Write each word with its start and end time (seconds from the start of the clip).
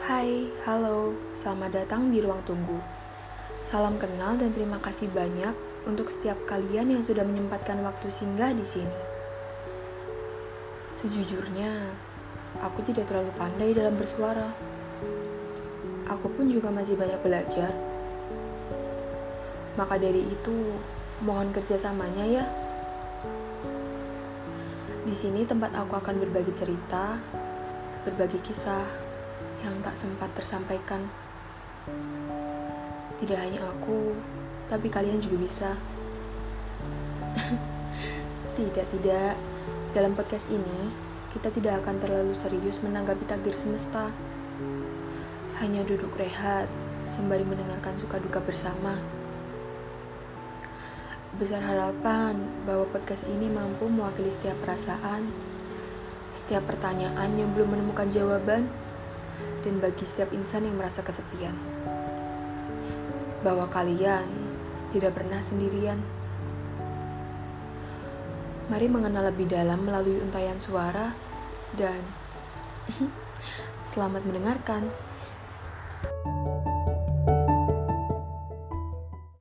Halo, 0.00 1.12
selamat 1.36 1.76
datang 1.76 2.08
di 2.08 2.24
ruang 2.24 2.40
tunggu. 2.48 2.80
Salam 3.68 4.00
kenal 4.00 4.32
dan 4.40 4.48
terima 4.56 4.80
kasih 4.80 5.12
banyak 5.12 5.52
untuk 5.84 6.08
setiap 6.08 6.40
kalian 6.48 6.88
yang 6.88 7.04
sudah 7.04 7.20
menyempatkan 7.20 7.76
waktu 7.84 8.08
singgah 8.08 8.56
di 8.56 8.64
sini. 8.64 8.96
Sejujurnya, 10.96 11.92
aku 12.64 12.80
tidak 12.80 13.12
terlalu 13.12 13.28
pandai 13.36 13.76
dalam 13.76 14.00
bersuara. 14.00 14.48
Aku 16.08 16.32
pun 16.32 16.48
juga 16.48 16.72
masih 16.72 16.96
banyak 16.96 17.20
belajar. 17.20 17.68
Maka 19.76 20.00
dari 20.00 20.24
itu, 20.24 20.80
mohon 21.20 21.52
kerjasamanya 21.52 22.24
ya. 22.24 22.44
Di 25.04 25.12
sini 25.12 25.44
tempat 25.44 25.76
aku 25.76 25.92
akan 25.92 26.24
berbagi 26.24 26.56
cerita, 26.56 27.20
berbagi 28.08 28.40
kisah 28.40 29.09
yang 29.60 29.80
tak 29.84 29.96
sempat 29.96 30.32
tersampaikan. 30.36 31.08
Tidak 33.20 33.36
hanya 33.36 33.60
aku, 33.68 34.16
tapi 34.68 34.88
kalian 34.88 35.20
juga 35.20 35.36
bisa. 35.40 35.70
tidak, 38.56 38.86
tidak. 38.88 39.36
Dalam 39.90 40.16
podcast 40.16 40.48
ini, 40.48 40.92
kita 41.34 41.52
tidak 41.52 41.84
akan 41.84 41.96
terlalu 42.00 42.32
serius 42.32 42.80
menanggapi 42.80 43.26
takdir 43.28 43.52
semesta. 43.52 44.08
Hanya 45.60 45.84
duduk 45.84 46.16
rehat, 46.16 46.66
sembari 47.04 47.44
mendengarkan 47.44 48.00
suka 48.00 48.16
duka 48.16 48.40
bersama 48.40 48.96
besar 51.40 51.64
harapan 51.64 52.36
bahwa 52.68 52.84
podcast 52.90 53.24
ini 53.24 53.46
mampu 53.46 53.88
mewakili 53.88 54.28
setiap 54.28 54.60
perasaan, 54.60 55.24
setiap 56.36 56.68
pertanyaan 56.68 57.32
yang 57.38 57.54
belum 57.56 57.78
menemukan 57.78 58.12
jawaban, 58.12 58.66
dan 59.60 59.80
bagi 59.80 60.04
setiap 60.08 60.32
insan 60.32 60.64
yang 60.64 60.76
merasa 60.76 61.04
kesepian. 61.04 61.54
Bahwa 63.44 63.68
kalian 63.68 64.28
tidak 64.90 65.16
pernah 65.16 65.40
sendirian. 65.40 66.00
Mari 68.70 68.86
mengenal 68.86 69.34
lebih 69.34 69.50
dalam 69.50 69.82
melalui 69.82 70.22
untayan 70.22 70.58
suara 70.62 71.12
dan 71.74 72.00
selamat 73.90 74.22
mendengarkan. 74.26 75.09